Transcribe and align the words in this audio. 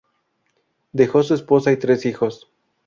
Dejó 0.93 1.19
esposa 1.21 1.71
y 1.71 1.77
tres 1.77 2.07
hijos. 2.07 2.51